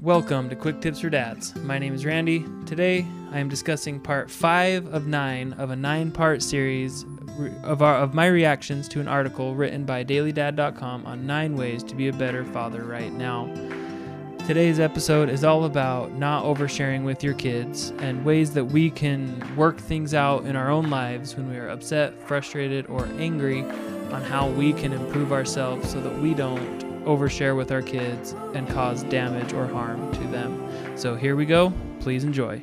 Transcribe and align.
Welcome 0.00 0.48
to 0.50 0.54
Quick 0.54 0.80
Tips 0.80 1.00
for 1.00 1.10
Dads. 1.10 1.56
My 1.56 1.76
name 1.76 1.92
is 1.92 2.06
Randy. 2.06 2.46
Today 2.66 3.04
I 3.32 3.40
am 3.40 3.48
discussing 3.48 3.98
part 3.98 4.30
5 4.30 4.94
of 4.94 5.08
9 5.08 5.54
of 5.54 5.70
a 5.70 5.76
9 5.76 6.12
part 6.12 6.40
series 6.40 7.04
of, 7.64 7.82
our, 7.82 7.96
of 7.96 8.14
my 8.14 8.28
reactions 8.28 8.86
to 8.90 9.00
an 9.00 9.08
article 9.08 9.56
written 9.56 9.84
by 9.84 10.04
dailydad.com 10.04 11.04
on 11.04 11.26
9 11.26 11.56
ways 11.56 11.82
to 11.82 11.96
be 11.96 12.06
a 12.06 12.12
better 12.12 12.44
father 12.44 12.84
right 12.84 13.12
now. 13.12 13.52
Today's 14.46 14.78
episode 14.78 15.28
is 15.28 15.42
all 15.42 15.64
about 15.64 16.12
not 16.12 16.44
oversharing 16.44 17.02
with 17.02 17.24
your 17.24 17.34
kids 17.34 17.90
and 17.98 18.24
ways 18.24 18.52
that 18.52 18.66
we 18.66 18.92
can 18.92 19.56
work 19.56 19.78
things 19.78 20.14
out 20.14 20.44
in 20.44 20.54
our 20.54 20.70
own 20.70 20.90
lives 20.90 21.34
when 21.34 21.50
we 21.50 21.58
are 21.58 21.70
upset, 21.70 22.14
frustrated, 22.22 22.86
or 22.86 23.06
angry 23.18 23.62
on 24.12 24.22
how 24.22 24.48
we 24.48 24.72
can 24.72 24.92
improve 24.92 25.32
ourselves 25.32 25.90
so 25.90 26.00
that 26.00 26.16
we 26.20 26.34
don't 26.34 26.87
overshare 27.04 27.56
with 27.56 27.72
our 27.72 27.82
kids 27.82 28.34
and 28.54 28.68
cause 28.68 29.02
damage 29.04 29.52
or 29.52 29.66
harm 29.66 30.12
to 30.12 30.20
them. 30.28 30.96
So 30.96 31.14
here 31.14 31.36
we 31.36 31.46
go. 31.46 31.72
Please 32.00 32.24
enjoy. 32.24 32.62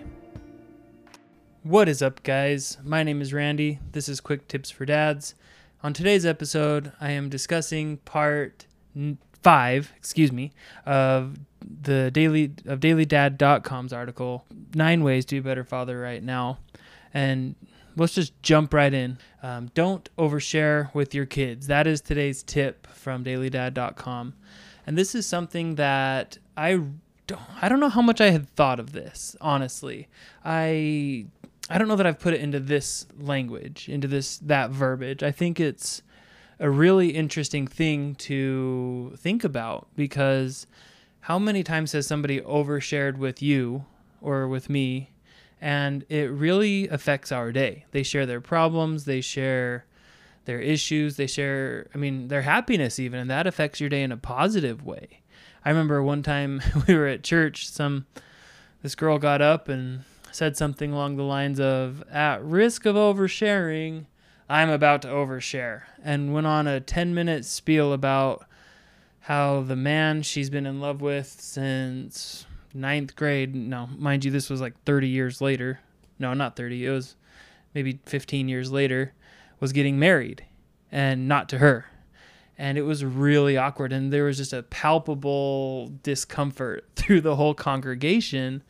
What 1.63 1.89
is 1.89 2.01
up, 2.01 2.21
guys? 2.23 2.77
My 2.83 3.03
name 3.03 3.21
is 3.21 3.33
Randy. 3.33 3.79
This 3.91 4.07
is 4.07 4.19
Quick 4.19 4.47
Tips 4.47 4.69
for 4.69 4.85
Dads. 4.85 5.33
On 5.81 5.93
today's 5.93 6.25
episode, 6.25 6.91
I 7.01 7.11
am 7.11 7.29
discussing 7.29 7.97
part 7.97 8.65
five, 9.41 9.91
excuse 9.97 10.31
me, 10.31 10.51
of 10.85 11.37
the 11.61 12.11
daily 12.11 12.53
of 12.65 12.79
dailydad.com's 12.79 13.93
article, 13.93 14.45
Nine 14.73 15.03
Ways 15.03 15.25
to 15.25 15.35
Be 15.35 15.39
a 15.39 15.41
Better 15.41 15.63
Father 15.63 15.99
Right 15.99 16.23
Now. 16.23 16.59
And 17.13 17.55
let's 17.95 18.13
just 18.13 18.39
jump 18.43 18.73
right 18.73 18.93
in. 18.93 19.17
Um, 19.45 19.69
don't 19.75 20.09
overshare 20.17 20.91
with 20.95 21.13
your 21.13 21.27
kids. 21.27 21.67
That 21.67 21.85
is 21.85 22.01
today's 22.01 22.41
tip 22.41 22.87
from 22.87 23.23
dailydad.com. 23.23 24.33
And 24.87 24.97
this 24.97 25.13
is 25.13 25.27
something 25.27 25.75
that 25.75 26.39
I 26.57 26.81
don't, 27.27 27.41
I 27.61 27.69
don't 27.69 27.79
know 27.79 27.89
how 27.89 28.01
much 28.01 28.19
I 28.19 28.31
had 28.31 28.49
thought 28.49 28.79
of 28.79 28.91
this, 28.91 29.35
honestly. 29.39 30.07
I 30.43 31.27
I 31.69 31.77
don't 31.77 31.87
know 31.87 31.95
that 31.95 32.07
I've 32.07 32.19
put 32.19 32.33
it 32.33 32.41
into 32.41 32.59
this 32.59 33.05
language, 33.19 33.87
into 33.87 34.07
this 34.07 34.39
that 34.39 34.71
verbiage. 34.71 35.21
I 35.21 35.31
think 35.31 35.59
it's 35.59 36.01
a 36.59 36.71
really 36.71 37.09
interesting 37.09 37.67
thing 37.67 38.15
to 38.15 39.13
think 39.15 39.43
about 39.43 39.89
because 39.95 40.65
how 41.19 41.37
many 41.37 41.61
times 41.61 41.91
has 41.91 42.07
somebody 42.07 42.41
overshared 42.41 43.17
with 43.17 43.43
you 43.43 43.85
or 44.21 44.47
with 44.47 44.71
me 44.71 45.11
and 45.61 46.05
it 46.09 46.31
really 46.31 46.87
affects 46.87 47.31
our 47.31 47.51
day. 47.51 47.85
They 47.91 48.03
share 48.03 48.25
their 48.25 48.41
problems, 48.41 49.05
they 49.05 49.21
share 49.21 49.85
their 50.45 50.59
issues, 50.59 51.17
they 51.17 51.27
share, 51.27 51.87
I 51.93 51.97
mean, 51.97 52.27
their 52.27 52.43
happiness 52.43 52.99
even, 52.99 53.19
and 53.19 53.29
that 53.29 53.47
affects 53.47 53.79
your 53.79 53.89
day 53.89 54.03
in 54.03 54.11
a 54.11 54.17
positive 54.17 54.85
way. 54.85 55.21
I 55.63 55.69
remember 55.69 56.03
one 56.03 56.21
time 56.21 56.61
we 56.87 56.95
were 56.95 57.07
at 57.07 57.23
church, 57.23 57.67
some 57.67 58.05
this 58.81 58.95
girl 58.95 59.17
got 59.17 59.41
up 59.41 59.67
and 59.67 60.03
said 60.31 60.55
something 60.55 60.91
along 60.91 61.15
the 61.15 61.23
lines 61.23 61.59
of 61.59 62.03
at 62.11 62.43
risk 62.43 62.85
of 62.85 62.95
oversharing, 62.95 64.05
I'm 64.47 64.69
about 64.69 65.01
to 65.01 65.07
overshare 65.07 65.83
and 66.03 66.33
went 66.33 66.45
on 66.45 66.67
a 66.67 66.79
10 66.79 67.15
minute 67.15 67.45
spiel 67.45 67.93
about 67.93 68.45
how 69.21 69.61
the 69.61 69.75
man 69.75 70.21
she's 70.21 70.51
been 70.51 70.67
in 70.67 70.79
love 70.79 71.01
with 71.01 71.37
since 71.39 72.45
ninth 72.75 73.15
grade. 73.15 73.55
No, 73.55 73.87
mind 73.97 74.25
you, 74.25 74.31
this 74.31 74.49
was 74.49 74.61
like 74.61 74.81
30 74.83 75.07
years 75.07 75.41
later. 75.41 75.79
No, 76.19 76.33
not 76.33 76.55
30. 76.55 76.85
It 76.85 76.91
was 76.91 77.15
maybe 77.73 77.99
15 78.05 78.47
years 78.47 78.71
later. 78.71 79.13
Was 79.59 79.71
getting 79.71 79.97
married, 79.97 80.45
and 80.91 81.27
not 81.27 81.47
to 81.49 81.59
her. 81.59 81.85
And 82.57 82.77
it 82.77 82.83
was 82.83 83.03
really 83.05 83.57
awkward, 83.57 83.93
and 83.93 84.11
there 84.11 84.25
was 84.25 84.37
just 84.37 84.53
a 84.53 84.63
palpable 84.63 85.91
discomfort 86.03 86.85
through 86.95 87.21
the 87.21 87.35
whole 87.37 87.53
congregation. 87.53 88.63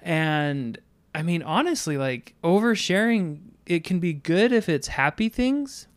And 0.00 0.78
I 1.14 1.22
mean, 1.22 1.42
honestly, 1.42 1.96
like 1.96 2.34
oversharing, 2.44 3.40
it 3.66 3.84
can 3.84 3.98
be 3.98 4.12
good 4.12 4.52
if 4.52 4.68
it's 4.68 4.88
happy 4.88 5.28
things, 5.28 5.88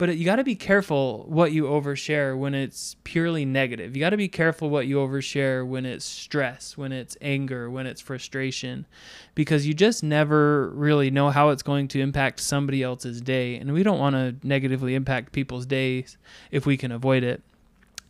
but 0.00 0.16
you 0.16 0.24
got 0.24 0.36
to 0.36 0.44
be 0.44 0.54
careful 0.54 1.26
what 1.28 1.52
you 1.52 1.64
overshare 1.64 2.34
when 2.34 2.54
it's 2.54 2.96
purely 3.04 3.44
negative. 3.44 3.94
You 3.94 4.00
got 4.00 4.10
to 4.10 4.16
be 4.16 4.28
careful 4.28 4.70
what 4.70 4.86
you 4.86 4.96
overshare 4.96 5.66
when 5.66 5.84
it's 5.84 6.06
stress, 6.06 6.74
when 6.74 6.90
it's 6.90 7.18
anger, 7.20 7.68
when 7.68 7.86
it's 7.86 8.00
frustration, 8.00 8.86
because 9.34 9.66
you 9.66 9.74
just 9.74 10.02
never 10.02 10.70
really 10.70 11.10
know 11.10 11.28
how 11.28 11.50
it's 11.50 11.62
going 11.62 11.86
to 11.88 12.00
impact 12.00 12.40
somebody 12.40 12.82
else's 12.82 13.20
day. 13.20 13.56
And 13.56 13.74
we 13.74 13.82
don't 13.82 13.98
want 13.98 14.16
to 14.16 14.34
negatively 14.42 14.94
impact 14.94 15.32
people's 15.32 15.66
days 15.66 16.16
if 16.50 16.64
we 16.64 16.78
can 16.78 16.92
avoid 16.92 17.22
it. 17.22 17.42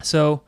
So, 0.01 0.43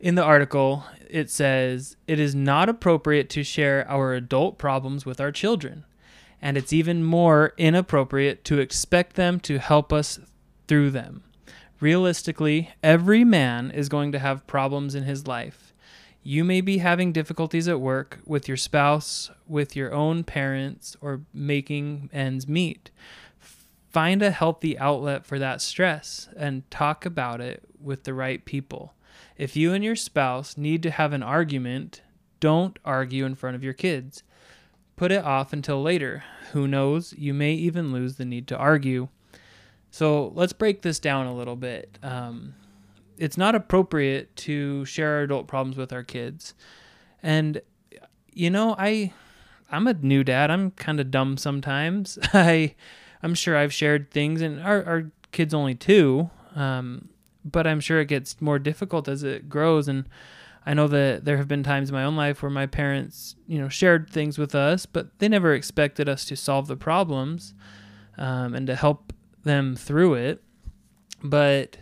in 0.00 0.14
the 0.14 0.24
article, 0.24 0.84
it 1.10 1.28
says 1.28 1.98
it 2.08 2.18
is 2.18 2.34
not 2.34 2.70
appropriate 2.70 3.28
to 3.28 3.44
share 3.44 3.86
our 3.86 4.14
adult 4.14 4.56
problems 4.56 5.04
with 5.04 5.20
our 5.20 5.30
children. 5.30 5.84
And 6.40 6.56
it's 6.56 6.72
even 6.72 7.04
more 7.04 7.52
inappropriate 7.58 8.44
to 8.44 8.60
expect 8.60 9.16
them 9.16 9.40
to 9.40 9.58
help 9.58 9.92
us 9.92 10.20
through 10.66 10.90
them. 10.90 11.22
Realistically, 11.80 12.70
every 12.82 13.24
man 13.24 13.70
is 13.70 13.88
going 13.88 14.12
to 14.12 14.18
have 14.18 14.46
problems 14.46 14.94
in 14.94 15.04
his 15.04 15.26
life. 15.26 15.74
You 16.22 16.42
may 16.44 16.62
be 16.62 16.78
having 16.78 17.12
difficulties 17.12 17.68
at 17.68 17.80
work, 17.80 18.20
with 18.24 18.48
your 18.48 18.56
spouse, 18.56 19.30
with 19.46 19.76
your 19.76 19.92
own 19.92 20.24
parents, 20.24 20.96
or 21.02 21.20
making 21.34 22.08
ends 22.12 22.48
meet. 22.48 22.90
Find 23.90 24.22
a 24.22 24.30
healthy 24.30 24.78
outlet 24.78 25.26
for 25.26 25.38
that 25.38 25.60
stress 25.60 26.28
and 26.36 26.68
talk 26.70 27.04
about 27.04 27.40
it 27.40 27.62
with 27.78 28.04
the 28.04 28.14
right 28.14 28.44
people. 28.44 28.94
If 29.36 29.54
you 29.54 29.72
and 29.74 29.84
your 29.84 29.96
spouse 29.96 30.56
need 30.56 30.82
to 30.84 30.90
have 30.90 31.12
an 31.12 31.22
argument, 31.22 32.02
don't 32.40 32.78
argue 32.84 33.26
in 33.26 33.34
front 33.34 33.56
of 33.56 33.62
your 33.62 33.74
kids. 33.74 34.22
Put 34.96 35.12
it 35.12 35.24
off 35.24 35.52
until 35.52 35.82
later. 35.82 36.24
Who 36.52 36.66
knows, 36.66 37.12
you 37.18 37.34
may 37.34 37.52
even 37.52 37.92
lose 37.92 38.16
the 38.16 38.24
need 38.24 38.48
to 38.48 38.56
argue. 38.56 39.08
So 39.94 40.32
let's 40.34 40.52
break 40.52 40.82
this 40.82 40.98
down 40.98 41.26
a 41.26 41.32
little 41.32 41.54
bit. 41.54 42.00
Um, 42.02 42.56
it's 43.16 43.38
not 43.38 43.54
appropriate 43.54 44.34
to 44.38 44.84
share 44.86 45.14
our 45.14 45.20
adult 45.20 45.46
problems 45.46 45.76
with 45.76 45.92
our 45.92 46.02
kids. 46.02 46.52
And 47.22 47.62
you 48.32 48.50
know, 48.50 48.74
I 48.76 49.12
I'm 49.70 49.86
a 49.86 49.94
new 49.94 50.24
dad. 50.24 50.50
I'm 50.50 50.72
kind 50.72 50.98
of 50.98 51.12
dumb 51.12 51.36
sometimes. 51.36 52.18
I 52.34 52.74
I'm 53.22 53.34
sure 53.34 53.56
I've 53.56 53.72
shared 53.72 54.10
things 54.10 54.42
and 54.42 54.60
our 54.60 54.84
our 54.84 55.12
kids 55.30 55.54
only 55.54 55.76
two. 55.76 56.28
Um, 56.56 57.10
but 57.44 57.64
I'm 57.64 57.78
sure 57.78 58.00
it 58.00 58.06
gets 58.08 58.40
more 58.40 58.58
difficult 58.58 59.06
as 59.06 59.22
it 59.22 59.48
grows 59.48 59.86
and 59.86 60.08
I 60.66 60.74
know 60.74 60.88
that 60.88 61.24
there 61.24 61.36
have 61.36 61.46
been 61.46 61.62
times 61.62 61.90
in 61.90 61.94
my 61.94 62.02
own 62.02 62.16
life 62.16 62.42
where 62.42 62.50
my 62.50 62.66
parents, 62.66 63.36
you 63.46 63.60
know, 63.60 63.68
shared 63.68 64.10
things 64.10 64.38
with 64.38 64.56
us, 64.56 64.86
but 64.86 65.16
they 65.20 65.28
never 65.28 65.54
expected 65.54 66.08
us 66.08 66.24
to 66.24 66.36
solve 66.36 66.66
the 66.66 66.76
problems 66.76 67.54
um, 68.18 68.56
and 68.56 68.66
to 68.66 68.74
help 68.74 69.12
them 69.44 69.76
through 69.76 70.14
it, 70.14 70.42
but 71.22 71.76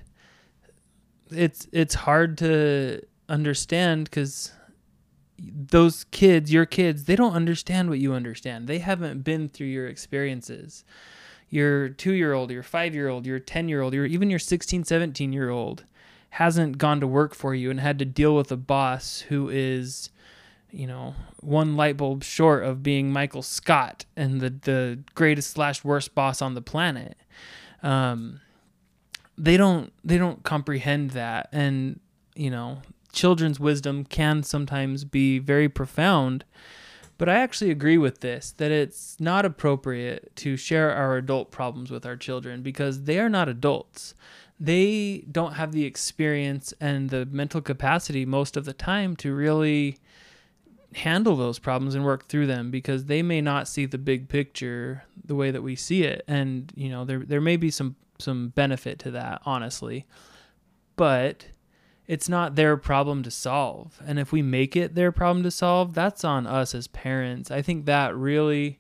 it's 1.30 1.66
it's 1.72 1.94
hard 1.94 2.38
to 2.38 3.00
understand 3.28 4.04
because 4.04 4.52
those 5.38 6.04
kids, 6.04 6.52
your 6.52 6.66
kids, 6.66 7.04
they 7.04 7.16
don't 7.16 7.34
understand 7.34 7.88
what 7.88 7.98
you 7.98 8.12
understand. 8.12 8.68
They 8.68 8.78
haven't 8.78 9.24
been 9.24 9.48
through 9.48 9.68
your 9.68 9.88
experiences. 9.88 10.84
Your 11.48 11.88
two 11.88 12.12
year 12.12 12.32
old, 12.32 12.50
your 12.50 12.62
five 12.62 12.94
year 12.94 13.08
old, 13.08 13.26
your 13.26 13.38
10 13.38 13.68
year 13.68 13.82
old, 13.82 13.92
your, 13.92 14.06
even 14.06 14.30
your 14.30 14.38
16, 14.38 14.84
17 14.84 15.32
year 15.32 15.50
old 15.50 15.84
hasn't 16.30 16.78
gone 16.78 17.00
to 17.00 17.06
work 17.06 17.34
for 17.34 17.54
you 17.54 17.70
and 17.70 17.80
had 17.80 17.98
to 17.98 18.04
deal 18.04 18.34
with 18.34 18.50
a 18.50 18.56
boss 18.56 19.20
who 19.28 19.50
is, 19.50 20.10
you 20.72 20.86
know, 20.86 21.14
one 21.40 21.76
light 21.76 21.96
bulb 21.96 22.24
short 22.24 22.64
of 22.64 22.82
being 22.82 23.12
Michael 23.12 23.42
Scott 23.42 24.04
and 24.16 24.40
the, 24.40 24.50
the 24.50 24.98
greatest 25.14 25.50
slash 25.50 25.84
worst 25.84 26.14
boss 26.14 26.42
on 26.42 26.54
the 26.54 26.62
planet 26.62 27.16
um, 27.82 28.40
they 29.36 29.56
don't 29.56 29.92
they 30.04 30.18
don't 30.18 30.42
comprehend 30.42 31.10
that, 31.12 31.48
and 31.52 32.00
you 32.34 32.50
know, 32.50 32.82
children's 33.12 33.58
wisdom 33.60 34.04
can 34.04 34.42
sometimes 34.42 35.04
be 35.04 35.38
very 35.38 35.68
profound. 35.68 36.44
But 37.18 37.28
I 37.28 37.36
actually 37.36 37.70
agree 37.70 37.98
with 37.98 38.20
this 38.20 38.52
that 38.58 38.70
it's 38.70 39.16
not 39.20 39.44
appropriate 39.44 40.34
to 40.36 40.56
share 40.56 40.92
our 40.92 41.16
adult 41.16 41.50
problems 41.50 41.90
with 41.90 42.06
our 42.06 42.16
children 42.16 42.62
because 42.62 43.04
they 43.04 43.18
are 43.18 43.28
not 43.28 43.48
adults. 43.48 44.14
They 44.58 45.24
don't 45.30 45.54
have 45.54 45.72
the 45.72 45.84
experience 45.84 46.72
and 46.80 47.10
the 47.10 47.26
mental 47.26 47.60
capacity 47.60 48.24
most 48.24 48.56
of 48.56 48.64
the 48.64 48.72
time 48.72 49.16
to 49.16 49.34
really 49.34 49.98
handle 50.94 51.36
those 51.36 51.58
problems 51.58 51.94
and 51.94 52.04
work 52.04 52.26
through 52.28 52.46
them 52.46 52.70
because 52.70 53.06
they 53.06 53.22
may 53.22 53.40
not 53.40 53.68
see 53.68 53.86
the 53.86 53.98
big 53.98 54.28
picture 54.28 55.04
the 55.24 55.34
way 55.34 55.50
that 55.50 55.62
we 55.62 55.76
see 55.76 56.02
it. 56.02 56.24
And 56.28 56.72
you 56.76 56.88
know 56.88 57.04
there 57.04 57.20
there 57.20 57.40
may 57.40 57.56
be 57.56 57.70
some 57.70 57.96
some 58.18 58.48
benefit 58.50 58.98
to 59.00 59.10
that 59.12 59.42
honestly. 59.44 60.06
But 60.96 61.46
it's 62.06 62.28
not 62.28 62.56
their 62.56 62.76
problem 62.76 63.22
to 63.22 63.30
solve. 63.30 64.00
And 64.04 64.18
if 64.18 64.32
we 64.32 64.42
make 64.42 64.76
it 64.76 64.94
their 64.94 65.12
problem 65.12 65.42
to 65.44 65.50
solve 65.50 65.94
that's 65.94 66.24
on 66.24 66.46
us 66.46 66.74
as 66.74 66.88
parents. 66.88 67.50
I 67.50 67.62
think 67.62 67.86
that 67.86 68.14
really 68.16 68.78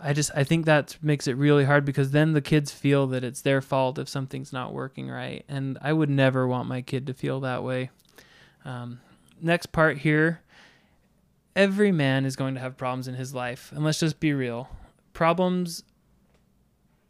i 0.00 0.12
just 0.12 0.30
i 0.36 0.44
think 0.44 0.66
that 0.66 0.96
makes 1.02 1.26
it 1.26 1.32
really 1.32 1.64
hard 1.64 1.84
because 1.84 2.12
then 2.12 2.32
the 2.32 2.40
kids 2.40 2.70
feel 2.70 3.08
that 3.08 3.24
it's 3.24 3.42
their 3.42 3.60
fault 3.60 3.98
if 3.98 4.08
something's 4.08 4.52
not 4.52 4.72
working 4.72 5.08
right. 5.08 5.44
And 5.48 5.78
i 5.82 5.92
would 5.92 6.10
never 6.10 6.46
want 6.46 6.68
my 6.68 6.80
kid 6.82 7.06
to 7.08 7.14
feel 7.14 7.40
that 7.40 7.62
way. 7.62 7.90
Um, 8.64 9.00
next 9.40 9.66
part 9.72 9.98
here 9.98 10.40
every 11.58 11.90
man 11.90 12.24
is 12.24 12.36
going 12.36 12.54
to 12.54 12.60
have 12.60 12.76
problems 12.76 13.08
in 13.08 13.14
his 13.14 13.34
life. 13.34 13.72
And 13.74 13.84
let's 13.84 13.98
just 13.98 14.20
be 14.20 14.32
real 14.32 14.68
problems 15.12 15.82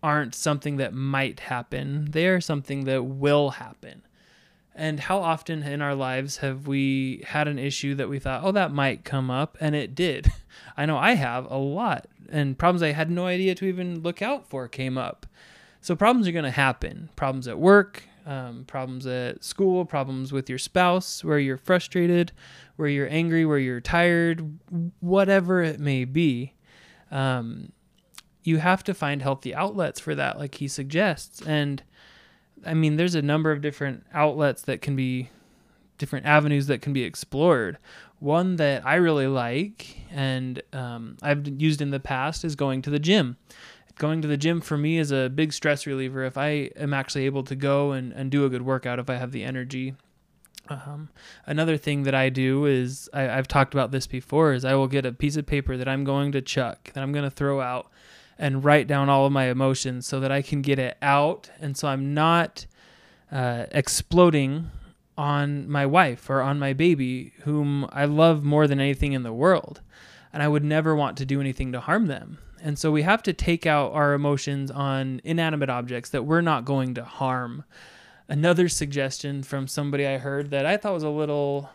aren't 0.02 0.34
something 0.34 0.78
that 0.78 0.94
might 0.94 1.40
happen, 1.40 2.10
they 2.12 2.26
are 2.26 2.40
something 2.40 2.84
that 2.84 3.02
will 3.02 3.50
happen. 3.50 4.02
And 4.74 5.00
how 5.00 5.18
often 5.18 5.64
in 5.64 5.82
our 5.82 5.94
lives 5.94 6.38
have 6.38 6.68
we 6.68 7.24
had 7.26 7.48
an 7.48 7.58
issue 7.58 7.96
that 7.96 8.08
we 8.08 8.20
thought, 8.20 8.42
oh, 8.44 8.52
that 8.52 8.72
might 8.72 9.04
come 9.04 9.28
up, 9.28 9.58
and 9.60 9.74
it 9.74 9.94
did? 9.94 10.32
I 10.76 10.86
know 10.86 10.96
I 10.96 11.14
have 11.14 11.50
a 11.50 11.56
lot, 11.58 12.06
and 12.30 12.56
problems 12.56 12.82
I 12.82 12.92
had 12.92 13.10
no 13.10 13.26
idea 13.26 13.56
to 13.56 13.66
even 13.66 14.02
look 14.02 14.22
out 14.22 14.48
for 14.48 14.68
came 14.68 14.96
up. 14.96 15.26
So 15.82 15.94
problems 15.96 16.28
are 16.28 16.32
going 16.32 16.44
to 16.44 16.50
happen. 16.50 17.10
Problems 17.16 17.48
at 17.48 17.58
work, 17.58 18.04
um, 18.28 18.64
problems 18.66 19.06
at 19.06 19.42
school, 19.42 19.86
problems 19.86 20.32
with 20.32 20.50
your 20.50 20.58
spouse, 20.58 21.24
where 21.24 21.38
you're 21.38 21.56
frustrated, 21.56 22.30
where 22.76 22.88
you're 22.88 23.08
angry, 23.08 23.46
where 23.46 23.58
you're 23.58 23.80
tired, 23.80 24.58
whatever 25.00 25.62
it 25.62 25.80
may 25.80 26.04
be. 26.04 26.52
Um, 27.10 27.72
you 28.44 28.58
have 28.58 28.84
to 28.84 28.92
find 28.92 29.22
healthy 29.22 29.54
outlets 29.54 29.98
for 29.98 30.14
that, 30.14 30.38
like 30.38 30.56
he 30.56 30.68
suggests. 30.68 31.40
And 31.40 31.82
I 32.66 32.74
mean, 32.74 32.96
there's 32.96 33.14
a 33.14 33.22
number 33.22 33.50
of 33.50 33.62
different 33.62 34.04
outlets 34.12 34.60
that 34.62 34.82
can 34.82 34.94
be 34.94 35.30
different 35.96 36.26
avenues 36.26 36.66
that 36.66 36.82
can 36.82 36.92
be 36.92 37.04
explored. 37.04 37.78
One 38.20 38.56
that 38.56 38.84
I 38.86 38.96
really 38.96 39.26
like 39.26 39.96
and 40.10 40.62
um, 40.74 41.16
I've 41.22 41.48
used 41.60 41.80
in 41.80 41.90
the 41.90 42.00
past 42.00 42.44
is 42.44 42.56
going 42.56 42.82
to 42.82 42.90
the 42.90 42.98
gym. 42.98 43.38
Going 43.98 44.22
to 44.22 44.28
the 44.28 44.36
gym 44.36 44.60
for 44.60 44.78
me 44.78 44.98
is 44.98 45.10
a 45.10 45.28
big 45.28 45.52
stress 45.52 45.84
reliever 45.84 46.24
if 46.24 46.38
I 46.38 46.70
am 46.76 46.94
actually 46.94 47.26
able 47.26 47.42
to 47.44 47.56
go 47.56 47.90
and, 47.92 48.12
and 48.12 48.30
do 48.30 48.44
a 48.44 48.48
good 48.48 48.62
workout, 48.62 49.00
if 49.00 49.10
I 49.10 49.16
have 49.16 49.32
the 49.32 49.42
energy. 49.42 49.94
Um, 50.68 51.08
another 51.46 51.76
thing 51.76 52.04
that 52.04 52.14
I 52.14 52.28
do 52.28 52.64
is 52.64 53.08
I, 53.12 53.28
I've 53.28 53.48
talked 53.48 53.74
about 53.74 53.90
this 53.90 54.06
before 54.06 54.52
is 54.52 54.64
I 54.64 54.74
will 54.74 54.86
get 54.86 55.04
a 55.04 55.12
piece 55.12 55.36
of 55.36 55.46
paper 55.46 55.76
that 55.76 55.88
I'm 55.88 56.04
going 56.04 56.30
to 56.32 56.40
chuck, 56.40 56.92
that 56.92 57.02
I'm 57.02 57.12
going 57.12 57.24
to 57.24 57.30
throw 57.30 57.60
out 57.60 57.90
and 58.38 58.62
write 58.64 58.86
down 58.86 59.08
all 59.08 59.26
of 59.26 59.32
my 59.32 59.46
emotions 59.46 60.06
so 60.06 60.20
that 60.20 60.30
I 60.30 60.42
can 60.42 60.62
get 60.62 60.78
it 60.78 60.96
out. 61.02 61.50
And 61.60 61.76
so 61.76 61.88
I'm 61.88 62.14
not 62.14 62.66
uh, 63.32 63.66
exploding 63.72 64.70
on 65.16 65.68
my 65.68 65.86
wife 65.86 66.30
or 66.30 66.40
on 66.40 66.60
my 66.60 66.72
baby, 66.72 67.32
whom 67.40 67.88
I 67.90 68.04
love 68.04 68.44
more 68.44 68.68
than 68.68 68.78
anything 68.78 69.12
in 69.12 69.24
the 69.24 69.32
world. 69.32 69.80
And 70.32 70.40
I 70.42 70.48
would 70.48 70.62
never 70.62 70.94
want 70.94 71.16
to 71.16 71.26
do 71.26 71.40
anything 71.40 71.72
to 71.72 71.80
harm 71.80 72.06
them. 72.06 72.38
And 72.62 72.78
so 72.78 72.90
we 72.90 73.02
have 73.02 73.22
to 73.24 73.32
take 73.32 73.66
out 73.66 73.92
our 73.92 74.14
emotions 74.14 74.70
on 74.70 75.20
inanimate 75.24 75.70
objects 75.70 76.10
that 76.10 76.24
we're 76.24 76.40
not 76.40 76.64
going 76.64 76.94
to 76.94 77.04
harm. 77.04 77.64
Another 78.28 78.68
suggestion 78.68 79.42
from 79.42 79.66
somebody 79.66 80.06
I 80.06 80.18
heard 80.18 80.50
that 80.50 80.66
I 80.66 80.76
thought 80.76 80.92
was 80.94 81.02
a 81.02 81.08
little 81.08 81.70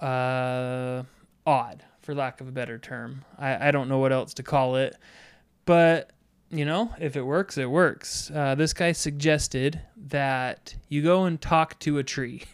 uh, 0.00 1.02
odd, 1.46 1.84
for 2.00 2.14
lack 2.14 2.40
of 2.40 2.48
a 2.48 2.52
better 2.52 2.78
term. 2.78 3.24
I, 3.38 3.68
I 3.68 3.70
don't 3.70 3.88
know 3.88 3.98
what 3.98 4.12
else 4.12 4.34
to 4.34 4.42
call 4.42 4.76
it. 4.76 4.96
But, 5.64 6.10
you 6.50 6.64
know, 6.64 6.94
if 6.98 7.16
it 7.16 7.22
works, 7.22 7.58
it 7.58 7.70
works. 7.70 8.30
Uh, 8.34 8.54
this 8.54 8.72
guy 8.72 8.92
suggested 8.92 9.80
that 10.08 10.74
you 10.88 11.02
go 11.02 11.24
and 11.24 11.40
talk 11.40 11.78
to 11.80 11.98
a 11.98 12.02
tree. 12.02 12.44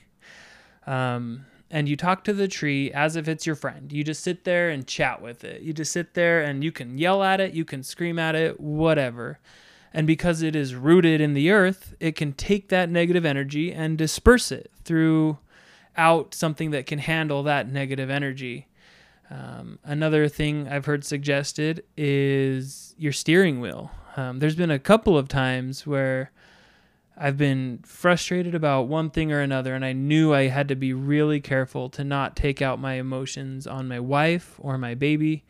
Um, 0.86 1.46
and 1.70 1.88
you 1.88 1.97
talk 1.97 2.25
to 2.25 2.32
the 2.32 2.49
tree 2.49 2.91
as 2.93 3.17
if 3.17 3.29
it's 3.29 3.47
your 3.47 3.56
friend. 3.56 3.93
You 3.93 4.03
just 4.03 4.23
sit 4.23 4.44
there 4.44 4.70
and 4.70 4.87
chat 4.87 5.20
with 5.20 5.44
it. 5.44 5.62
You 5.62 5.73
just 5.73 5.93
sit 5.93 6.15
there 6.15 6.43
and 6.43 6.65
you 6.65 6.73
can 6.73 6.99
yell 6.99 7.23
at 7.23 7.41
it, 7.41 7.53
you 7.53 7.65
can 7.65 7.82
scream 7.82 8.19
at 8.19 8.35
it, 8.35 8.59
whatever. 8.59 9.38
And 9.93 10.06
because 10.06 10.43
it 10.43 10.55
is 10.55 10.75
rooted 10.75 11.20
in 11.20 11.35
the 11.35 11.50
earth, 11.50 11.94
it 11.99 12.15
can 12.15 12.32
take 12.32 12.69
that 12.69 12.91
negative 12.91 13.25
energy 13.25 13.73
and 13.73 13.97
disperse 13.97 14.53
it 14.53 14.70
through 14.85 15.38
out 15.97 16.35
something 16.35 16.70
that 16.70 16.87
can 16.87 17.00
handle 17.00 17.43
that 17.43 17.69
negative 17.69 18.09
energy. 18.09 18.69
Um, 19.31 19.79
another 19.85 20.29
thing 20.29 20.69
I've 20.69 20.87
heard 20.87 21.05
suggested 21.05 21.85
is 21.97 22.94
your 22.99 23.12
steering 23.12 23.61
wheel. 23.61 23.91
Um, 24.17 24.38
there's 24.38 24.55
been 24.55 24.71
a 24.71 24.79
couple 24.79 25.19
of 25.19 25.29
times 25.29 25.87
where 25.87 26.31
I've 27.20 27.37
been 27.37 27.81
frustrated 27.85 28.55
about 28.55 28.82
one 28.82 29.11
thing 29.11 29.32
or 29.32 29.41
another, 29.41 29.75
and 29.75 29.85
I 29.85 29.93
knew 29.93 30.32
I 30.32 30.49
had 30.49 30.69
to 30.69 30.76
be 30.76 30.93
really 30.93 31.41
careful 31.41 31.88
to 31.91 32.05
not 32.05 32.37
take 32.37 32.62
out 32.62 32.79
my 32.79 32.94
emotions 32.94 33.67
on 33.67 33.88
my 33.88 33.99
wife 33.99 34.55
or 34.59 34.79
my 34.79 34.94
baby. 34.94 35.44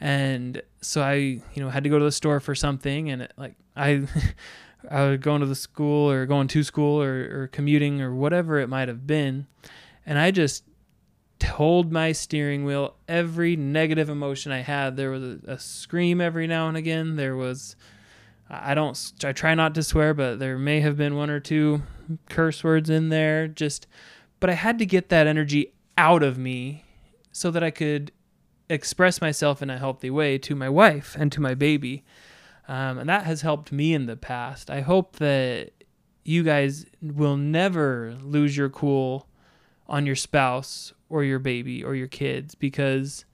And 0.00 0.62
so 0.82 1.02
I, 1.02 1.14
you 1.14 1.42
know, 1.56 1.70
had 1.70 1.84
to 1.84 1.90
go 1.90 1.98
to 1.98 2.04
the 2.04 2.12
store 2.12 2.40
for 2.40 2.54
something, 2.54 3.10
and 3.10 3.22
it, 3.22 3.32
like 3.36 3.54
I, 3.74 4.06
I 4.90 5.04
was 5.08 5.18
going 5.20 5.40
to 5.40 5.46
the 5.46 5.54
school 5.54 6.10
or 6.10 6.26
going 6.26 6.48
to 6.48 6.62
school 6.62 7.02
or, 7.02 7.42
or 7.42 7.48
commuting 7.48 8.02
or 8.02 8.14
whatever 8.14 8.58
it 8.58 8.68
might 8.68 8.88
have 8.88 9.06
been, 9.06 9.46
and 10.04 10.18
I 10.18 10.30
just 10.30 10.64
told 11.38 11.92
my 11.92 12.12
steering 12.12 12.64
wheel 12.64 12.96
every 13.06 13.56
negative 13.56 14.08
emotion 14.08 14.52
I 14.52 14.60
had. 14.60 14.96
There 14.96 15.10
was 15.10 15.22
a, 15.22 15.38
a, 15.46 15.58
scream 15.58 16.20
every 16.20 16.46
now 16.46 16.68
and 16.68 16.76
again. 16.76 17.16
There 17.16 17.36
was, 17.36 17.76
I 18.50 18.74
don't, 18.74 19.12
I 19.24 19.32
try 19.32 19.54
not 19.54 19.74
to 19.74 19.82
swear, 19.82 20.14
but 20.14 20.38
there 20.38 20.58
may 20.58 20.80
have 20.80 20.96
been 20.96 21.16
one 21.16 21.30
or 21.30 21.40
two 21.40 21.82
curse 22.28 22.64
words 22.64 22.88
in 22.88 23.10
there. 23.10 23.46
Just, 23.46 23.86
but 24.40 24.48
I 24.48 24.54
had 24.54 24.78
to 24.78 24.86
get 24.86 25.10
that 25.10 25.26
energy 25.26 25.74
out 25.98 26.22
of 26.22 26.38
me 26.38 26.84
so 27.32 27.50
that 27.50 27.62
I 27.62 27.70
could 27.70 28.12
express 28.70 29.20
myself 29.20 29.62
in 29.62 29.70
a 29.70 29.78
healthy 29.78 30.10
way 30.10 30.38
to 30.38 30.54
my 30.54 30.68
wife 30.68 31.16
and 31.18 31.30
to 31.32 31.40
my 31.40 31.54
baby. 31.54 32.04
Um, 32.68 32.98
and 32.98 33.08
that 33.08 33.24
has 33.24 33.42
helped 33.42 33.72
me 33.72 33.94
in 33.94 34.06
the 34.06 34.16
past. 34.16 34.70
I 34.70 34.80
hope 34.80 35.16
that 35.16 35.70
you 36.24 36.42
guys 36.42 36.84
will 37.00 37.36
never 37.36 38.16
lose 38.22 38.56
your 38.56 38.68
cool 38.68 39.26
on 39.86 40.04
your 40.04 40.16
spouse 40.16 40.92
or 41.08 41.24
your 41.24 41.38
baby 41.38 41.82
or 41.82 41.94
your 41.94 42.08
kids 42.08 42.54
because 42.54 43.24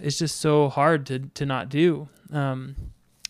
it's 0.00 0.18
just 0.18 0.36
so 0.36 0.68
hard 0.68 1.06
to, 1.06 1.20
to 1.20 1.46
not 1.46 1.68
do. 1.68 2.08
Um, 2.30 2.76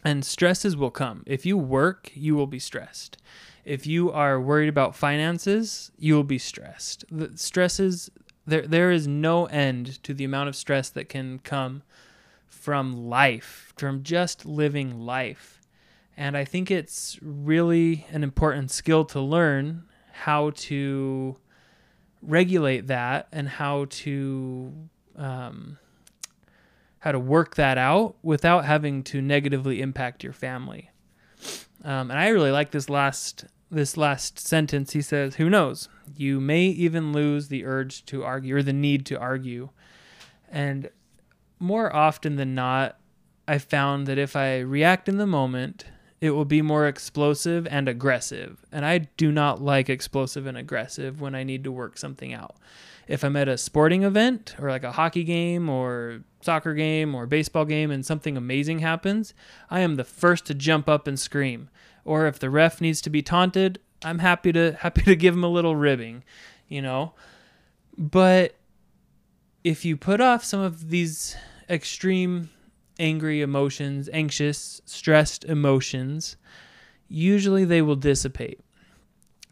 and 0.05 0.25
stresses 0.25 0.77
will 0.77 0.91
come. 0.91 1.23
If 1.27 1.45
you 1.45 1.57
work, 1.57 2.11
you 2.15 2.35
will 2.37 2.47
be 2.47 2.59
stressed. 2.59 3.19
If 3.65 3.87
you 3.87 4.11
are 4.11 4.41
worried 4.41 4.69
about 4.69 4.97
finances, 4.97 5.91
you 5.99 6.15
will 6.15 6.25
be 6.25 6.39
stressed. 6.39 7.05
The 7.11 7.37
stresses 7.37 8.11
there 8.47 8.67
there 8.67 8.91
is 8.91 9.07
no 9.07 9.47
end 9.47 10.03
to 10.05 10.15
the 10.15 10.25
amount 10.25 10.49
of 10.49 10.57
stress 10.57 10.89
that 10.91 11.09
can 11.09 11.39
come 11.41 11.83
from 12.47 13.09
life, 13.09 13.73
from 13.77 14.03
just 14.03 14.47
living 14.47 15.01
life. 15.01 15.61
And 16.17 16.37
I 16.37 16.45
think 16.45 16.71
it's 16.71 17.19
really 17.23 18.07
an 18.11 18.25
important 18.25 18.71
skill 18.71 19.05
to 19.07 19.21
learn 19.21 19.85
how 20.13 20.51
to 20.51 21.37
regulate 22.23 22.89
that 22.89 23.29
and 23.31 23.49
how 23.49 23.87
to 23.89 24.73
um, 25.17 25.79
how 27.09 27.13
to 27.13 27.19
work 27.19 27.55
that 27.55 27.79
out 27.79 28.17
without 28.23 28.67
having 28.67 29.03
to 29.03 29.23
negatively 29.23 29.81
impact 29.81 30.23
your 30.23 30.35
family. 30.35 30.91
Um, 31.83 32.11
and 32.11 32.21
I 32.21 32.29
really 32.29 32.51
like 32.51 32.71
this 32.71 32.91
last 32.91 33.47
this 33.71 33.97
last 33.97 34.39
sentence. 34.39 34.93
He 34.93 35.01
says, 35.01 35.37
"Who 35.37 35.49
knows? 35.49 35.89
You 36.15 36.39
may 36.39 36.65
even 36.67 37.15
lose 37.15 37.49
the 37.49 37.65
urge 37.65 38.05
to 38.07 38.25
argue 38.25 38.57
or 38.57 38.63
the 38.63 38.75
need 38.75 39.07
to 39.07 39.19
argue." 39.19 39.71
And 40.51 40.91
more 41.59 41.95
often 41.97 42.37
than 42.37 42.55
not, 42.55 42.99
I 43.47 43.57
found 43.57 44.07
that 44.07 44.19
if 44.19 44.37
I 44.37 44.59
react 44.59 45.09
in 45.09 45.17
the 45.17 45.27
moment 45.27 45.87
it 46.21 46.31
will 46.31 46.45
be 46.45 46.61
more 46.61 46.87
explosive 46.87 47.67
and 47.69 47.89
aggressive. 47.89 48.67
And 48.71 48.85
I 48.85 48.99
do 48.99 49.33
not 49.33 49.63
like 49.63 49.89
explosive 49.89 50.47
and 50.47 50.59
aggressive 50.59 51.23
when 51.23 51.35
I 51.35 51.45
need 51.45 51.65
to 51.65 51.73
work 51.73 51.97
something 51.97 52.35
out. 52.35 52.57
If 53.09 53.25
I'm 53.25 53.37
at 53.37 53.49
a 53.49 53.59
sporting 53.59 54.03
event 54.03 54.55
or 54.61 54.69
like 54.69 54.85
a 54.85 54.93
hockey 54.93 55.25
game 55.25 55.69
or 55.69 56.21
soccer 56.43 56.75
game 56.75 57.15
or 57.15 57.27
baseball 57.27 57.65
game 57.65 57.91
and 57.91 58.05
something 58.05 58.37
amazing 58.37 58.81
happens, 58.81 59.35
I 59.71 59.81
am 59.81 59.97
the 59.97 60.05
first 60.05 60.45
to 60.47 60.55
jump 60.55 60.89
up 60.89 61.07
and 61.09 61.19
scream. 61.19 61.71
Or 62.05 62.27
if 62.27 62.39
the 62.39 62.51
ref 62.51 62.81
needs 62.81 63.01
to 63.03 63.11
be 63.11 63.23
taunted, 63.23 63.81
I'm 64.05 64.19
happy 64.19 64.53
to 64.53 64.73
happy 64.81 65.03
to 65.03 65.17
give 65.17 65.35
him 65.35 65.45
a 65.45 65.49
little 65.49 65.75
ribbing, 65.75 66.23
you 66.69 66.83
know. 66.83 67.15
But 67.97 68.55
if 69.65 69.85
you 69.85 69.97
put 69.97 70.21
off 70.21 70.45
some 70.45 70.61
of 70.61 70.91
these 70.91 71.37
extreme 71.69 72.51
angry 72.99 73.41
emotions, 73.41 74.09
anxious, 74.13 74.81
stressed 74.85 75.45
emotions, 75.45 76.37
usually 77.09 77.65
they 77.65 77.83
will 77.83 77.97
dissipate. 77.97 78.61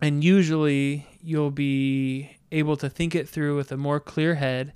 And 0.00 0.22
usually 0.22 1.06
you'll 1.22 1.50
be 1.50 2.36
able 2.52 2.76
to 2.76 2.88
think 2.88 3.14
it 3.14 3.28
through 3.28 3.56
with 3.56 3.72
a 3.72 3.76
more 3.76 4.00
clear 4.00 4.34
head. 4.34 4.72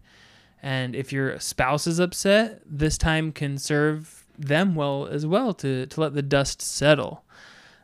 And 0.63 0.95
if 0.95 1.13
your 1.13 1.39
spouse 1.39 1.87
is 1.87 1.99
upset, 1.99 2.63
this 2.67 2.99
time 2.99 3.33
can 3.33 3.59
serve 3.59 4.25
them 4.39 4.75
well 4.75 5.07
as 5.07 5.27
well 5.27 5.53
to, 5.55 5.87
to 5.87 6.01
let 6.01 6.15
the 6.15 6.23
dust 6.23 6.63
settle. 6.63 7.25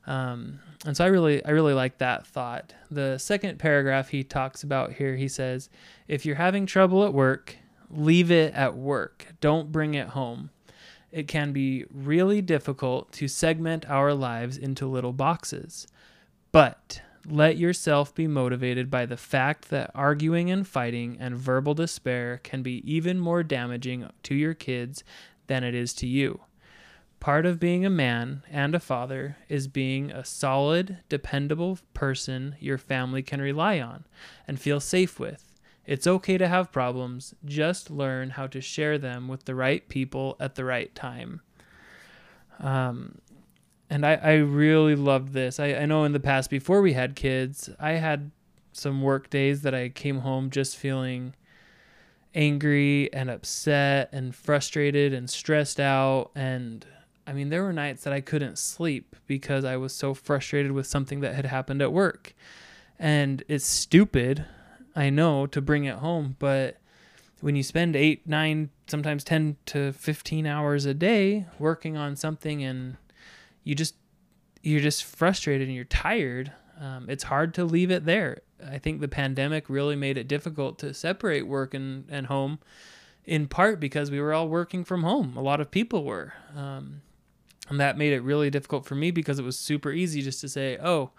Um, 0.07 0.61
and 0.85 0.97
so 0.97 1.05
I 1.05 1.09
really 1.09 1.45
I 1.45 1.51
really 1.51 1.75
like 1.75 1.99
that 1.99 2.27
thought. 2.27 2.73
The 2.91 3.19
second 3.19 3.59
paragraph 3.59 4.09
he 4.11 4.23
talks 4.23 4.63
about 4.63 4.93
here, 4.93 5.17
he 5.17 5.29
says, 5.29 5.69
if 6.07 6.25
you're 6.25 6.37
having 6.37 6.65
trouble 6.65 7.05
at 7.05 7.13
work, 7.13 7.57
leave 7.91 8.31
it 8.31 8.55
at 8.55 8.77
work. 8.77 9.27
Don't 9.41 9.73
bring 9.73 9.95
it 9.95 10.09
home 10.09 10.51
it 11.17 11.29
can 11.29 11.51
be 11.51 11.85
really 11.91 12.43
difficult 12.43 13.11
to 13.11 13.27
segment 13.27 13.89
our 13.89 14.13
lives 14.13 14.59
into 14.59 14.87
little 14.87 15.15
boxes. 15.15 15.87
But 16.53 17.01
Let 17.29 17.57
yourself 17.57 18.15
be 18.15 18.29
motivated 18.29 18.89
by 18.89 19.05
the 19.05 19.17
fact 19.17 19.69
that 19.71 19.91
arguing 19.95 20.49
and 20.51 20.67
fighting 20.67 21.17
and 21.19 21.37
verbal 21.37 21.75
despair 21.75 22.41
can 22.45 22.63
be 22.63 22.83
even 22.91 23.19
more 23.19 23.43
damaging 23.43 24.09
to 24.23 24.35
your 24.35 24.55
kids 24.55 25.03
than 25.49 25.65
it 25.65 25.75
is 25.75 25.93
to 25.95 26.07
you. 26.07 26.41
Part 27.19 27.45
of 27.45 27.59
being 27.59 27.85
a 27.85 27.91
man 27.91 28.45
and 28.49 28.77
a 28.77 28.81
father 28.81 29.39
is 29.49 29.67
being 29.67 30.13
a 30.13 30.25
solid, 30.25 30.99
dependable 31.09 31.81
person 31.95 32.55
your 32.61 32.79
family 32.79 33.23
can 33.23 33.41
rely 33.41 33.81
on 33.81 34.05
and 34.47 34.61
feel 34.61 34.79
safe 34.79 35.19
with. 35.19 35.53
It's 35.85 36.07
okay 36.07 36.39
to 36.39 36.47
have 36.47 36.71
problems, 36.71 37.35
just 37.45 37.91
learn 37.91 38.31
how 38.31 38.47
to 38.49 38.61
share 38.61 38.99
them 38.99 39.27
with 39.27 39.47
the 39.47 39.55
right 39.55 39.89
people 39.89 40.37
at 40.39 40.55
the 40.55 40.65
right 40.65 40.95
time. 40.95 41.41
Um, 42.61 43.19
and 43.89 44.05
I, 44.05 44.15
I 44.15 44.35
really 44.35 44.97
loved 44.97 45.33
this. 45.33 45.61
I, 45.61 45.75
I 45.75 45.87
know 45.87 46.05
in 46.05 46.13
the 46.13 46.21
past, 46.21 46.51
before 46.51 46.83
we 46.83 46.93
had 46.93 47.15
kids, 47.15 47.71
I 47.79 47.93
had 47.93 48.31
some 48.73 49.03
work 49.03 49.31
days 49.31 49.63
that 49.63 49.75
I 49.75 49.89
came 49.89 50.19
home 50.19 50.51
just 50.51 50.77
feeling 50.77 51.35
angry 52.35 53.13
and 53.13 53.31
upset 53.31 54.11
and 54.13 54.35
frustrated 54.35 55.15
and 55.15 55.31
stressed 55.31 55.81
out. 55.81 56.31
And 56.35 56.85
I 57.27 57.33
mean, 57.33 57.49
there 57.49 57.63
were 57.63 57.73
nights 57.73 58.05
that 58.05 58.13
I 58.13 58.21
couldn't 58.21 58.59
sleep 58.59 59.17
because 59.27 59.65
I 59.65 59.77
was 59.77 59.95
so 59.95 60.15
frustrated 60.15 60.73
with 60.73 60.87
something 60.87 61.21
that 61.21 61.35
had 61.35 61.47
happened 61.47 61.81
at 61.81 61.93
work. 61.93 62.35
And 62.99 63.43
it's 63.49 63.67
stupid 63.67 64.45
I 64.95 65.11
know 65.11 65.47
to 65.47 65.61
bring 65.61 65.85
it 65.85 65.97
home, 65.97 66.37
but 66.39 66.79
when 67.41 67.55
you 67.55 67.63
spend 67.63 67.95
eight, 67.95 68.27
nine, 68.27 68.71
sometimes 68.87 69.23
10 69.25 69.57
to 69.67 69.93
15 69.93 70.47
hours 70.47 70.87
a 70.87 70.95
day 70.95 71.47
working 71.59 71.97
on 71.97 72.17
something 72.17 72.65
and 72.65 72.97
you 73.67 73.75
just, 73.75 73.97
you're 74.63 74.81
just 74.81 75.05
frustrated 75.05 75.67
and 75.67 75.75
you're 75.75 75.85
tired, 75.85 76.53
um, 76.81 77.11
it's 77.11 77.25
hard 77.25 77.53
to 77.55 77.65
leave 77.65 77.91
it 77.91 78.05
there. 78.05 78.43
I 78.65 78.79
think 78.79 79.01
the 79.01 79.09
pandemic 79.09 79.69
really 79.69 79.97
made 79.97 80.17
it 80.17 80.29
difficult 80.29 80.79
to 80.79 80.95
separate 80.95 81.49
work 81.49 81.75
and, 81.75 82.05
and 82.09 82.29
home 82.29 82.61
in 83.25 83.49
part 83.49 83.81
because 83.81 84.09
we 84.11 84.21
were 84.21 84.33
all 84.33 84.49
working 84.49 84.85
from 84.85 85.03
home. 85.03 85.37
A 85.37 85.43
lot 85.43 85.61
of 85.61 85.73
people 85.73 86.05
were. 86.05 86.35
Um, 86.55 87.03
and 87.69 87.81
that 87.81 87.99
made 87.99 88.13
it 88.13 88.21
really 88.21 88.51
difficult 88.51 88.87
for 88.87 88.95
me 88.95 89.11
because 89.11 89.41
it 89.41 89.45
was 89.45 89.59
super 89.59 89.91
easy 89.91 90.23
just 90.23 90.41
to 90.43 90.49
say, 90.49 90.79
oh, 90.81 91.11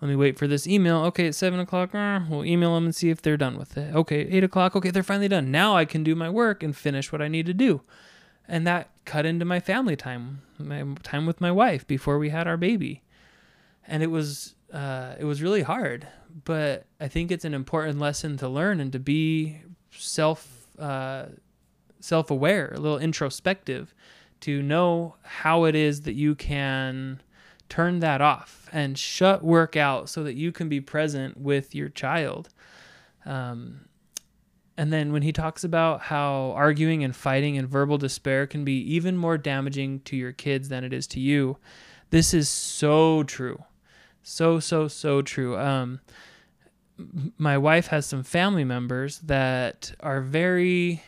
let 0.00 0.08
me 0.08 0.16
wait 0.16 0.36
for 0.36 0.48
this 0.48 0.66
email. 0.66 1.04
Okay, 1.04 1.28
at 1.28 1.36
seven 1.36 1.60
o'clock, 1.60 1.94
uh, 1.94 2.20
we'll 2.28 2.44
email 2.44 2.74
them 2.74 2.86
and 2.86 2.94
see 2.94 3.10
if 3.10 3.22
they're 3.22 3.36
done 3.36 3.56
with 3.56 3.78
it. 3.78 3.94
Okay, 3.94 4.22
eight 4.22 4.42
o'clock. 4.42 4.74
Okay, 4.74 4.90
they're 4.90 5.04
finally 5.04 5.28
done. 5.28 5.52
Now 5.52 5.76
I 5.76 5.84
can 5.84 6.02
do 6.02 6.16
my 6.16 6.28
work 6.28 6.64
and 6.64 6.76
finish 6.76 7.12
what 7.12 7.22
I 7.22 7.28
need 7.28 7.46
to 7.46 7.54
do. 7.54 7.82
And 8.46 8.66
that 8.66 8.90
cut 9.04 9.26
into 9.26 9.44
my 9.44 9.60
family 9.60 9.96
time, 9.96 10.42
my 10.58 10.84
time 11.02 11.26
with 11.26 11.40
my 11.40 11.50
wife 11.50 11.86
before 11.86 12.18
we 12.18 12.30
had 12.30 12.46
our 12.46 12.56
baby. 12.56 13.02
And 13.86 14.02
it 14.02 14.10
was 14.10 14.54
uh, 14.72 15.14
it 15.18 15.24
was 15.24 15.42
really 15.42 15.62
hard, 15.62 16.08
but 16.44 16.84
I 17.00 17.08
think 17.08 17.30
it's 17.30 17.44
an 17.44 17.54
important 17.54 17.98
lesson 17.98 18.36
to 18.38 18.48
learn 18.48 18.80
and 18.80 18.92
to 18.92 18.98
be 18.98 19.60
self 19.92 20.66
uh, 20.78 21.26
self 22.00 22.30
aware, 22.30 22.72
a 22.74 22.80
little 22.80 22.98
introspective, 22.98 23.94
to 24.40 24.62
know 24.62 25.14
how 25.22 25.64
it 25.64 25.74
is 25.74 26.02
that 26.02 26.14
you 26.14 26.34
can 26.34 27.22
turn 27.68 28.00
that 28.00 28.20
off 28.20 28.68
and 28.72 28.98
shut 28.98 29.42
work 29.42 29.76
out 29.76 30.08
so 30.08 30.22
that 30.22 30.34
you 30.34 30.52
can 30.52 30.68
be 30.68 30.80
present 30.80 31.38
with 31.38 31.74
your 31.74 31.88
child. 31.88 32.48
Um, 33.24 33.86
and 34.76 34.92
then 34.92 35.12
when 35.12 35.22
he 35.22 35.32
talks 35.32 35.64
about 35.64 36.02
how 36.02 36.52
arguing 36.56 37.04
and 37.04 37.14
fighting 37.14 37.58
and 37.58 37.68
verbal 37.68 37.98
despair 37.98 38.46
can 38.46 38.64
be 38.64 38.78
even 38.94 39.16
more 39.16 39.38
damaging 39.38 40.00
to 40.00 40.16
your 40.16 40.32
kids 40.32 40.68
than 40.68 40.84
it 40.84 40.92
is 40.92 41.06
to 41.08 41.20
you, 41.20 41.56
this 42.10 42.34
is 42.34 42.48
so 42.48 43.22
true. 43.22 43.62
So, 44.22 44.58
so, 44.60 44.88
so 44.88 45.22
true. 45.22 45.58
Um, 45.58 46.00
my 47.38 47.58
wife 47.58 47.88
has 47.88 48.06
some 48.06 48.22
family 48.22 48.64
members 48.64 49.18
that 49.20 49.92
are 50.00 50.20
very 50.20 51.02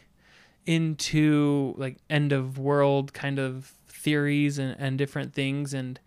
into 0.66 1.74
like 1.76 1.96
end 2.10 2.32
of 2.32 2.58
world 2.58 3.12
kind 3.12 3.38
of 3.38 3.72
theories 3.86 4.58
and, 4.58 4.76
and 4.78 4.98
different 4.98 5.32
things. 5.32 5.72
And 5.72 5.98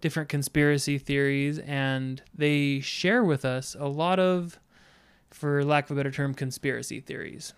different 0.00 0.28
conspiracy 0.28 0.98
theories, 0.98 1.58
and 1.58 2.22
they 2.34 2.80
share 2.80 3.24
with 3.24 3.44
us 3.44 3.76
a 3.78 3.88
lot 3.88 4.18
of, 4.18 4.58
for 5.30 5.64
lack 5.64 5.84
of 5.84 5.92
a 5.92 5.94
better 6.00 6.10
term, 6.10 6.34
conspiracy 6.34 7.00
theories, 7.00 7.52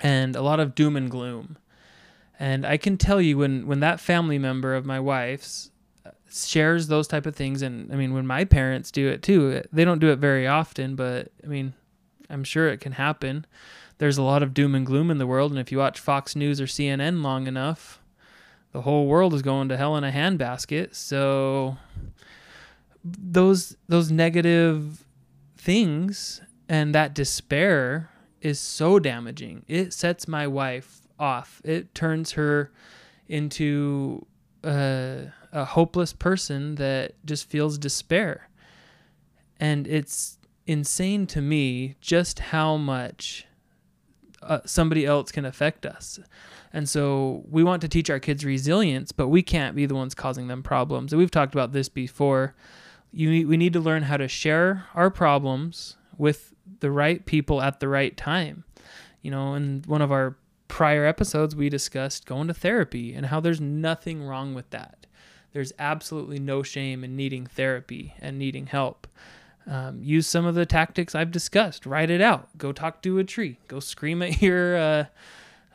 and 0.00 0.36
a 0.36 0.42
lot 0.42 0.60
of 0.60 0.74
doom 0.74 0.96
and 0.96 1.10
gloom. 1.10 1.56
And 2.38 2.66
I 2.66 2.76
can 2.76 2.96
tell 2.96 3.20
you 3.20 3.38
when 3.38 3.66
when 3.66 3.80
that 3.80 4.00
family 4.00 4.38
member 4.38 4.74
of 4.74 4.84
my 4.84 5.00
wife's 5.00 5.70
uh, 6.04 6.10
shares 6.30 6.88
those 6.88 7.06
type 7.06 7.26
of 7.26 7.36
things, 7.36 7.62
and 7.62 7.92
I 7.92 7.96
mean 7.96 8.12
when 8.12 8.26
my 8.26 8.44
parents 8.44 8.90
do 8.90 9.08
it 9.08 9.22
too, 9.22 9.62
they 9.72 9.84
don't 9.84 10.00
do 10.00 10.10
it 10.10 10.18
very 10.18 10.46
often, 10.46 10.96
but 10.96 11.30
I 11.44 11.46
mean, 11.46 11.74
I'm 12.28 12.44
sure 12.44 12.68
it 12.68 12.80
can 12.80 12.92
happen. 12.92 13.46
There's 13.98 14.18
a 14.18 14.22
lot 14.22 14.42
of 14.42 14.54
doom 14.54 14.74
and 14.74 14.84
gloom 14.84 15.10
in 15.10 15.18
the 15.18 15.26
world, 15.26 15.52
and 15.52 15.60
if 15.60 15.70
you 15.70 15.78
watch 15.78 16.00
Fox 16.00 16.34
News 16.34 16.60
or 16.60 16.64
CNN 16.64 17.22
long 17.22 17.46
enough, 17.46 18.00
the 18.72 18.82
whole 18.82 19.06
world 19.06 19.34
is 19.34 19.42
going 19.42 19.68
to 19.68 19.76
hell 19.76 19.96
in 19.96 20.02
a 20.02 20.10
handbasket. 20.10 20.94
So 20.94 21.76
those 23.04 23.76
those 23.88 24.10
negative 24.10 25.04
things 25.56 26.40
and 26.72 26.94
that 26.94 27.14
despair 27.14 28.08
is 28.40 28.58
so 28.58 28.98
damaging. 28.98 29.62
It 29.68 29.92
sets 29.92 30.26
my 30.26 30.46
wife 30.46 31.02
off. 31.18 31.60
It 31.64 31.94
turns 31.94 32.32
her 32.32 32.72
into 33.28 34.24
a, 34.64 35.26
a 35.52 35.66
hopeless 35.66 36.14
person 36.14 36.76
that 36.76 37.12
just 37.26 37.46
feels 37.50 37.76
despair. 37.76 38.48
And 39.60 39.86
it's 39.86 40.38
insane 40.66 41.26
to 41.26 41.42
me 41.42 41.96
just 42.00 42.38
how 42.38 42.78
much 42.78 43.46
uh, 44.40 44.60
somebody 44.64 45.04
else 45.04 45.30
can 45.30 45.44
affect 45.44 45.84
us. 45.84 46.18
And 46.72 46.88
so 46.88 47.44
we 47.50 47.62
want 47.62 47.82
to 47.82 47.88
teach 47.88 48.08
our 48.08 48.18
kids 48.18 48.46
resilience, 48.46 49.12
but 49.12 49.28
we 49.28 49.42
can't 49.42 49.76
be 49.76 49.84
the 49.84 49.94
ones 49.94 50.14
causing 50.14 50.48
them 50.48 50.62
problems. 50.62 51.12
And 51.12 51.20
we've 51.20 51.30
talked 51.30 51.54
about 51.54 51.72
this 51.72 51.90
before. 51.90 52.54
You, 53.12 53.46
we 53.46 53.58
need 53.58 53.74
to 53.74 53.80
learn 53.80 54.04
how 54.04 54.16
to 54.16 54.26
share 54.26 54.86
our 54.94 55.10
problems 55.10 55.98
with 56.16 56.51
the 56.80 56.90
right 56.90 57.24
people 57.24 57.60
at 57.60 57.80
the 57.80 57.88
right 57.88 58.16
time. 58.16 58.64
You 59.20 59.30
know, 59.30 59.54
in 59.54 59.82
one 59.86 60.02
of 60.02 60.10
our 60.10 60.36
prior 60.68 61.04
episodes, 61.04 61.54
we 61.54 61.68
discussed 61.68 62.26
going 62.26 62.48
to 62.48 62.54
therapy 62.54 63.14
and 63.14 63.26
how 63.26 63.40
there's 63.40 63.60
nothing 63.60 64.22
wrong 64.22 64.54
with 64.54 64.70
that. 64.70 65.06
There's 65.52 65.72
absolutely 65.78 66.38
no 66.38 66.62
shame 66.62 67.04
in 67.04 67.14
needing 67.14 67.46
therapy 67.46 68.14
and 68.20 68.38
needing 68.38 68.66
help. 68.66 69.06
Um, 69.66 70.00
use 70.02 70.26
some 70.26 70.44
of 70.44 70.54
the 70.54 70.66
tactics 70.66 71.14
I've 71.14 71.30
discussed. 71.30 71.86
Write 71.86 72.10
it 72.10 72.20
out. 72.20 72.56
Go 72.58 72.72
talk 72.72 73.02
to 73.02 73.18
a 73.18 73.24
tree. 73.24 73.58
Go 73.68 73.80
scream 73.80 74.22
at 74.22 74.42
your 74.42 74.76
uh, 74.76 75.04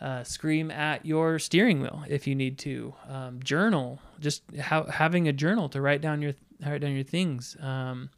uh, 0.02 0.24
scream 0.24 0.72
at 0.72 1.06
your 1.06 1.40
steering 1.40 1.82
wheel 1.82 2.04
if 2.10 2.28
you 2.28 2.36
need 2.36 2.58
to. 2.60 2.94
Um, 3.08 3.40
journal, 3.44 4.00
just 4.20 4.44
ha- 4.60 4.90
having 4.90 5.28
a 5.28 5.34
journal 5.34 5.70
to 5.70 5.82
write 5.82 6.02
down 6.02 6.22
your 6.22 6.34
write 6.66 6.82
down 6.82 6.94
your 6.94 7.04
things, 7.04 7.56
um, 7.62 8.10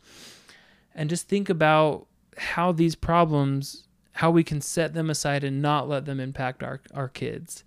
and 0.96 1.10
just 1.10 1.28
think 1.28 1.50
about 1.50 2.08
how 2.38 2.72
these 2.72 2.96
problems, 2.96 3.88
how 4.14 4.32
we 4.32 4.44
can 4.44 4.62
set 4.62 4.94
them 4.94 5.10
aside 5.10 5.44
and 5.44 5.62
not 5.62 5.88
let 5.90 6.06
them 6.06 6.20
impact 6.20 6.64
our 6.64 6.82
our 6.94 7.08
kids. 7.08 7.64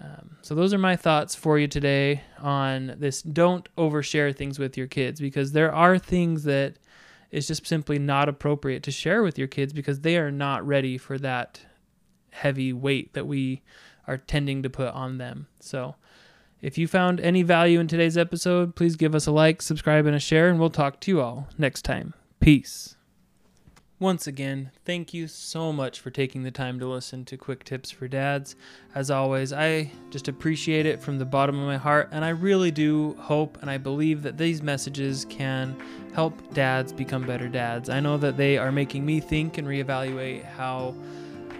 Um, 0.00 0.36
so 0.42 0.54
those 0.54 0.74
are 0.74 0.78
my 0.78 0.96
thoughts 0.96 1.34
for 1.34 1.58
you 1.58 1.68
today 1.68 2.22
on 2.40 2.96
this. 2.98 3.22
Don't 3.22 3.68
overshare 3.76 4.36
things 4.36 4.58
with 4.58 4.76
your 4.76 4.88
kids 4.88 5.20
because 5.20 5.52
there 5.52 5.72
are 5.72 5.96
things 5.96 6.42
that 6.44 6.74
is 7.30 7.46
just 7.46 7.66
simply 7.66 7.98
not 7.98 8.28
appropriate 8.28 8.82
to 8.82 8.90
share 8.90 9.22
with 9.22 9.38
your 9.38 9.48
kids 9.48 9.72
because 9.72 10.00
they 10.00 10.16
are 10.16 10.30
not 10.30 10.66
ready 10.66 10.98
for 10.98 11.18
that 11.18 11.60
heavy 12.30 12.72
weight 12.72 13.12
that 13.14 13.26
we 13.26 13.62
are 14.06 14.18
tending 14.18 14.62
to 14.62 14.70
put 14.70 14.92
on 14.92 15.18
them. 15.18 15.46
So, 15.60 15.94
if 16.60 16.78
you 16.78 16.86
found 16.86 17.18
any 17.18 17.42
value 17.42 17.80
in 17.80 17.88
today's 17.88 18.16
episode, 18.16 18.76
please 18.76 18.94
give 18.94 19.16
us 19.16 19.26
a 19.26 19.32
like, 19.32 19.60
subscribe, 19.60 20.06
and 20.06 20.14
a 20.14 20.20
share, 20.20 20.48
and 20.48 20.60
we'll 20.60 20.70
talk 20.70 21.00
to 21.00 21.10
you 21.10 21.20
all 21.20 21.48
next 21.58 21.82
time. 21.82 22.14
Peace. 22.38 22.96
Once 24.02 24.26
again, 24.26 24.68
thank 24.84 25.14
you 25.14 25.28
so 25.28 25.72
much 25.72 26.00
for 26.00 26.10
taking 26.10 26.42
the 26.42 26.50
time 26.50 26.80
to 26.80 26.88
listen 26.88 27.24
to 27.24 27.36
Quick 27.36 27.62
Tips 27.62 27.88
for 27.92 28.08
Dads. 28.08 28.56
As 28.96 29.12
always, 29.12 29.52
I 29.52 29.92
just 30.10 30.26
appreciate 30.26 30.86
it 30.86 31.00
from 31.00 31.20
the 31.20 31.24
bottom 31.24 31.56
of 31.56 31.68
my 31.68 31.76
heart, 31.76 32.08
and 32.10 32.24
I 32.24 32.30
really 32.30 32.72
do 32.72 33.14
hope 33.20 33.58
and 33.60 33.70
I 33.70 33.78
believe 33.78 34.24
that 34.24 34.36
these 34.36 34.60
messages 34.60 35.24
can 35.26 35.80
help 36.14 36.52
dads 36.52 36.92
become 36.92 37.24
better 37.24 37.46
dads. 37.46 37.88
I 37.88 38.00
know 38.00 38.16
that 38.18 38.36
they 38.36 38.58
are 38.58 38.72
making 38.72 39.06
me 39.06 39.20
think 39.20 39.56
and 39.56 39.68
reevaluate 39.68 40.44
how 40.46 40.96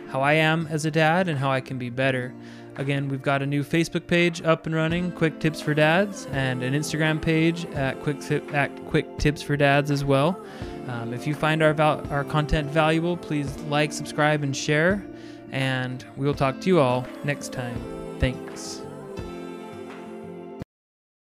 how 0.09 0.21
I 0.21 0.33
am 0.33 0.67
as 0.67 0.85
a 0.85 0.91
dad 0.91 1.29
and 1.29 1.39
how 1.39 1.53
I 1.53 1.61
can 1.61 1.79
be 1.79 1.91
better. 1.91 2.35
Again, 2.75 3.09
we've 3.09 3.23
got 3.23 3.43
a 3.43 3.47
new 3.47 3.63
Facebook 3.63 4.09
page 4.09 4.43
up 4.43 4.67
and 4.67 4.75
running, 4.75 5.13
Quick 5.13 5.39
Tips 5.39 5.61
for 5.61 5.75
Dads, 5.75 6.27
and 6.33 6.65
an 6.65 6.75
Instagram 6.75 7.23
page 7.23 7.67
at 7.67 8.01
Quick, 8.03 8.19
at 8.53 8.85
Quick 8.87 9.17
Tips 9.19 9.43
for 9.43 9.57
Dads 9.57 9.93
as 9.93 10.05
well. 10.05 10.45
Um, 10.89 11.15
if 11.15 11.27
you 11.27 11.35
find 11.35 11.63
our 11.63 11.73
val- 11.73 12.07
our 12.11 12.25
content 12.25 12.71
valuable, 12.71 13.17
please 13.17 13.57
like, 13.63 13.93
subscribe, 13.93 14.43
and 14.43 14.57
share. 14.57 15.05
And 15.51 16.05
we 16.17 16.27
will 16.27 16.35
talk 16.35 16.61
to 16.61 16.67
you 16.67 16.81
all 16.81 17.07
next 17.25 17.53
time. 17.53 17.79
Thanks. 18.19 18.82